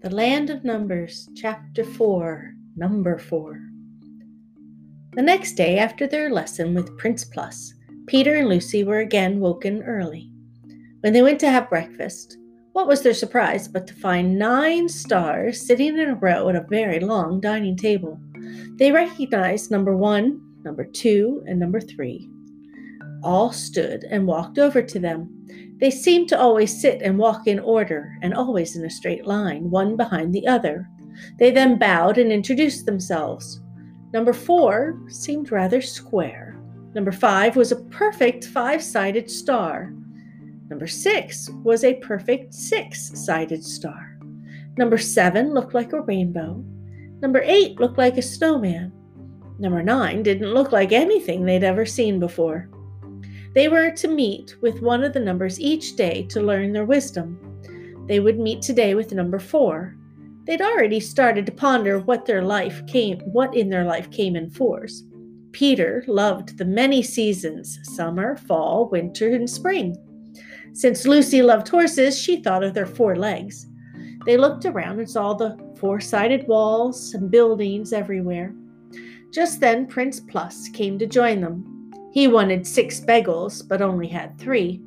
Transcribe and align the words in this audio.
The 0.00 0.14
Land 0.14 0.48
of 0.48 0.62
Numbers, 0.62 1.28
Chapter 1.34 1.82
4, 1.82 2.54
Number 2.76 3.18
4. 3.18 3.60
The 5.14 5.22
next 5.22 5.54
day, 5.54 5.76
after 5.76 6.06
their 6.06 6.30
lesson 6.30 6.72
with 6.72 6.96
Prince 6.98 7.24
Plus, 7.24 7.74
Peter 8.06 8.36
and 8.36 8.48
Lucy 8.48 8.84
were 8.84 9.00
again 9.00 9.40
woken 9.40 9.82
early. 9.82 10.30
When 11.00 11.12
they 11.12 11.22
went 11.22 11.40
to 11.40 11.50
have 11.50 11.68
breakfast, 11.68 12.36
what 12.74 12.86
was 12.86 13.02
their 13.02 13.12
surprise 13.12 13.66
but 13.66 13.88
to 13.88 13.94
find 13.94 14.38
nine 14.38 14.88
stars 14.88 15.66
sitting 15.66 15.98
in 15.98 16.10
a 16.10 16.14
row 16.14 16.48
at 16.48 16.54
a 16.54 16.64
very 16.70 17.00
long 17.00 17.40
dining 17.40 17.76
table? 17.76 18.20
They 18.76 18.92
recognized 18.92 19.72
number 19.72 19.96
one, 19.96 20.40
number 20.62 20.84
two, 20.84 21.42
and 21.48 21.58
number 21.58 21.80
three. 21.80 22.30
All 23.22 23.52
stood 23.52 24.04
and 24.04 24.26
walked 24.26 24.58
over 24.58 24.82
to 24.82 24.98
them. 24.98 25.34
They 25.80 25.90
seemed 25.90 26.28
to 26.30 26.38
always 26.38 26.80
sit 26.80 27.02
and 27.02 27.18
walk 27.18 27.46
in 27.46 27.58
order 27.60 28.16
and 28.22 28.34
always 28.34 28.76
in 28.76 28.84
a 28.84 28.90
straight 28.90 29.26
line, 29.26 29.70
one 29.70 29.96
behind 29.96 30.34
the 30.34 30.46
other. 30.46 30.88
They 31.38 31.50
then 31.50 31.78
bowed 31.78 32.18
and 32.18 32.32
introduced 32.32 32.86
themselves. 32.86 33.60
Number 34.12 34.32
four 34.32 35.00
seemed 35.08 35.52
rather 35.52 35.80
square. 35.80 36.58
Number 36.94 37.12
five 37.12 37.56
was 37.56 37.70
a 37.70 37.84
perfect 37.84 38.46
five 38.46 38.82
sided 38.82 39.30
star. 39.30 39.92
Number 40.68 40.86
six 40.86 41.48
was 41.62 41.84
a 41.84 41.94
perfect 41.94 42.54
six 42.54 43.10
sided 43.24 43.64
star. 43.64 44.18
Number 44.76 44.98
seven 44.98 45.54
looked 45.54 45.74
like 45.74 45.92
a 45.92 46.00
rainbow. 46.00 46.64
Number 47.20 47.42
eight 47.44 47.78
looked 47.80 47.98
like 47.98 48.16
a 48.16 48.22
snowman. 48.22 48.92
Number 49.58 49.82
nine 49.82 50.22
didn't 50.22 50.54
look 50.54 50.72
like 50.72 50.92
anything 50.92 51.44
they'd 51.44 51.64
ever 51.64 51.84
seen 51.84 52.20
before. 52.20 52.70
They 53.54 53.68
were 53.68 53.90
to 53.90 54.08
meet 54.08 54.56
with 54.60 54.82
one 54.82 55.02
of 55.02 55.12
the 55.12 55.20
numbers 55.20 55.60
each 55.60 55.96
day 55.96 56.24
to 56.30 56.42
learn 56.42 56.72
their 56.72 56.84
wisdom. 56.84 57.38
They 58.06 58.20
would 58.20 58.38
meet 58.38 58.62
today 58.62 58.94
with 58.94 59.12
number 59.12 59.38
4. 59.38 59.94
They'd 60.44 60.62
already 60.62 61.00
started 61.00 61.44
to 61.46 61.52
ponder 61.52 61.98
what 61.98 62.24
their 62.24 62.42
life 62.42 62.86
came 62.86 63.20
what 63.20 63.54
in 63.54 63.68
their 63.68 63.84
life 63.84 64.10
came 64.10 64.34
in 64.34 64.48
fours. 64.48 65.04
Peter 65.52 66.04
loved 66.06 66.56
the 66.56 66.64
many 66.64 67.02
seasons, 67.02 67.78
summer, 67.82 68.36
fall, 68.36 68.88
winter, 68.88 69.34
and 69.34 69.48
spring. 69.48 69.96
Since 70.72 71.06
Lucy 71.06 71.42
loved 71.42 71.68
horses, 71.68 72.18
she 72.18 72.40
thought 72.42 72.62
of 72.62 72.74
their 72.74 72.86
four 72.86 73.16
legs. 73.16 73.66
They 74.24 74.36
looked 74.36 74.64
around 74.64 74.98
and 74.98 75.10
saw 75.10 75.34
the 75.34 75.58
four 75.76 76.00
sided 76.00 76.46
walls 76.48 77.14
and 77.14 77.30
buildings 77.30 77.92
everywhere. 77.92 78.54
Just 79.32 79.60
then, 79.60 79.86
Prince 79.86 80.20
Plus 80.20 80.68
came 80.68 80.98
to 80.98 81.06
join 81.06 81.40
them. 81.40 81.77
He 82.12 82.28
wanted 82.28 82.66
six 82.66 83.00
bagels, 83.00 83.66
but 83.66 83.82
only 83.82 84.08
had 84.08 84.38
three. 84.38 84.82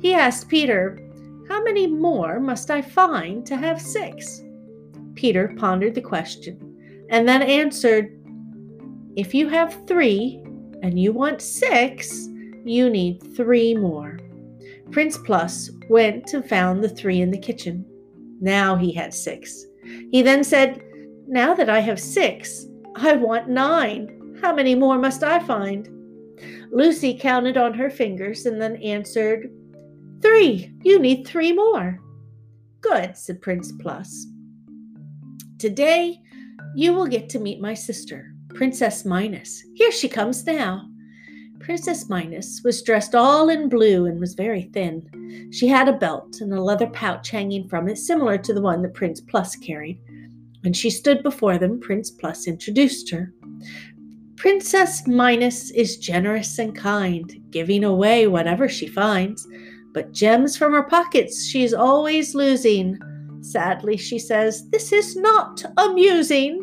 He 0.00 0.14
asked 0.14 0.48
Peter, 0.48 0.98
How 1.48 1.62
many 1.62 1.86
more 1.86 2.40
must 2.40 2.70
I 2.70 2.82
find 2.82 3.46
to 3.46 3.56
have 3.56 3.80
six? 3.80 4.42
Peter 5.14 5.54
pondered 5.56 5.94
the 5.94 6.00
question 6.00 7.06
and 7.10 7.28
then 7.28 7.42
answered, 7.42 8.18
If 9.16 9.34
you 9.34 9.48
have 9.48 9.86
three 9.86 10.42
and 10.82 10.98
you 10.98 11.12
want 11.12 11.42
six, 11.42 12.28
you 12.64 12.90
need 12.90 13.22
three 13.36 13.74
more. 13.74 14.18
Prince 14.90 15.18
Plus 15.18 15.70
went 15.88 16.32
and 16.34 16.48
found 16.48 16.82
the 16.82 16.88
three 16.88 17.20
in 17.20 17.30
the 17.30 17.38
kitchen. 17.38 17.84
Now 18.40 18.76
he 18.76 18.92
had 18.92 19.12
six. 19.12 19.66
He 20.10 20.22
then 20.22 20.44
said, 20.44 20.82
Now 21.26 21.54
that 21.54 21.68
I 21.68 21.80
have 21.80 21.98
six, 21.98 22.66
I 22.96 23.14
want 23.14 23.48
nine. 23.48 24.36
How 24.40 24.54
many 24.54 24.74
more 24.74 24.98
must 24.98 25.22
I 25.22 25.40
find? 25.40 25.88
Lucy 26.70 27.18
counted 27.18 27.56
on 27.56 27.74
her 27.74 27.90
fingers 27.90 28.46
and 28.46 28.60
then 28.60 28.76
answered, 28.76 29.50
Three. 30.20 30.72
You 30.82 30.98
need 30.98 31.26
three 31.26 31.52
more. 31.52 32.00
Good, 32.80 33.16
said 33.16 33.40
Prince 33.40 33.72
Plus. 33.80 34.26
Today 35.58 36.20
you 36.74 36.92
will 36.92 37.06
get 37.06 37.28
to 37.30 37.38
meet 37.38 37.60
my 37.60 37.74
sister, 37.74 38.32
Princess 38.54 39.04
Minus. 39.04 39.64
Here 39.74 39.92
she 39.92 40.08
comes 40.08 40.44
now. 40.46 40.88
Princess 41.60 42.08
Minus 42.08 42.62
was 42.64 42.82
dressed 42.82 43.14
all 43.14 43.48
in 43.48 43.68
blue 43.68 44.06
and 44.06 44.20
was 44.20 44.34
very 44.34 44.62
thin. 44.72 45.50
She 45.52 45.66
had 45.66 45.88
a 45.88 45.92
belt 45.92 46.40
and 46.40 46.52
a 46.52 46.62
leather 46.62 46.86
pouch 46.88 47.30
hanging 47.30 47.68
from 47.68 47.88
it, 47.88 47.98
similar 47.98 48.38
to 48.38 48.54
the 48.54 48.62
one 48.62 48.82
that 48.82 48.94
Prince 48.94 49.20
Plus 49.20 49.56
carried. 49.56 50.00
When 50.62 50.72
she 50.72 50.90
stood 50.90 51.22
before 51.22 51.58
them, 51.58 51.80
Prince 51.80 52.10
Plus 52.10 52.46
introduced 52.46 53.10
her. 53.10 53.32
Princess 54.38 55.04
Minus 55.04 55.72
is 55.72 55.96
generous 55.96 56.60
and 56.60 56.72
kind, 56.72 57.42
giving 57.50 57.82
away 57.82 58.28
whatever 58.28 58.68
she 58.68 58.86
finds, 58.86 59.48
but 59.92 60.12
gems 60.12 60.56
from 60.56 60.74
her 60.74 60.84
pockets 60.84 61.44
she's 61.44 61.74
always 61.74 62.36
losing. 62.36 62.96
Sadly, 63.40 63.96
she 63.96 64.16
says, 64.16 64.70
This 64.70 64.92
is 64.92 65.16
not 65.16 65.64
amusing, 65.76 66.62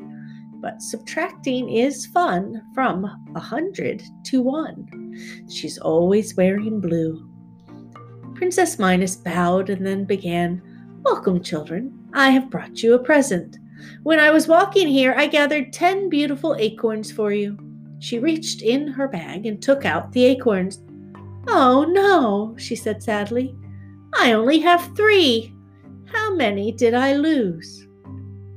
but 0.62 0.82
subtracting 0.82 1.70
is 1.70 2.06
fun 2.06 2.62
from 2.74 3.04
a 3.36 3.42
hundred 3.42 4.02
to 4.28 4.42
one. 4.42 5.14
She's 5.52 5.78
always 5.78 6.34
wearing 6.38 6.80
blue. 6.80 7.30
Princess 8.36 8.80
Minus 8.80 9.18
bowed 9.18 9.70
and 9.70 9.86
then 9.86 10.06
began, 10.06 10.62
Welcome, 11.04 11.44
children. 11.44 12.08
I 12.14 12.30
have 12.30 12.50
brought 12.50 12.82
you 12.82 12.94
a 12.94 13.00
present. 13.00 13.58
When 14.04 14.20
I 14.20 14.32
was 14.32 14.48
walking 14.48 14.88
here, 14.88 15.14
I 15.18 15.28
gathered 15.28 15.74
ten 15.74 16.10
beautiful 16.10 16.56
acorns 16.58 17.12
for 17.12 17.32
you. 17.32 17.58
She 18.00 18.20
reached 18.20 18.62
in 18.62 18.88
her 18.88 19.08
bag 19.08 19.46
and 19.46 19.62
took 19.62 19.86
out 19.86 20.12
the 20.12 20.26
acorns. 20.26 20.82
Oh, 21.48 21.86
no, 21.90 22.56
she 22.58 22.76
said 22.76 23.02
sadly. 23.02 23.56
I 24.16 24.34
only 24.34 24.60
have 24.60 24.96
three. 24.96 25.54
How 26.06 26.36
many 26.36 26.72
did 26.72 26.94
I 26.94 27.14
lose? 27.14 27.88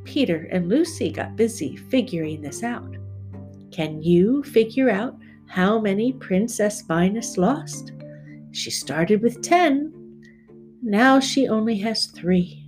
Peter 0.04 0.48
and 0.50 0.68
Lucy 0.68 1.10
got 1.10 1.36
busy 1.36 1.76
figuring 1.76 2.40
this 2.40 2.62
out. 2.62 2.96
Can 3.70 4.02
you 4.02 4.42
figure 4.42 4.90
out 4.90 5.16
how 5.46 5.78
many 5.78 6.12
Princess 6.12 6.84
Minus 6.88 7.36
lost? 7.36 7.92
She 8.52 8.70
started 8.70 9.22
with 9.22 9.42
ten. 9.42 9.92
Now 10.82 11.20
she 11.20 11.48
only 11.48 11.76
has 11.78 12.06
three. 12.06 12.64